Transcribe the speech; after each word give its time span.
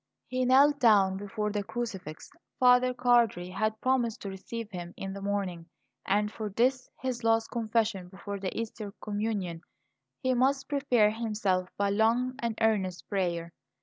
He 0.25 0.45
knelt 0.45 0.79
down 0.79 1.17
before 1.17 1.51
the 1.51 1.63
crucifix. 1.63 2.31
Father 2.57 2.91
Cardi 2.91 3.51
had 3.51 3.79
promised 3.81 4.23
to 4.23 4.29
receive 4.29 4.71
him 4.71 4.95
in 4.97 5.13
the 5.13 5.21
morning; 5.21 5.67
and 6.07 6.31
for 6.33 6.49
this, 6.49 6.89
his 7.03 7.23
last 7.23 7.51
confession 7.51 8.07
before 8.07 8.39
the 8.39 8.59
Easter 8.59 8.95
communion, 8.99 9.61
he 10.23 10.33
must 10.33 10.67
prepare 10.67 11.11
himself 11.11 11.69
by 11.77 11.91
long 11.91 12.33
and 12.39 12.57
earnest 12.61 13.07
prayer. 13.09 13.53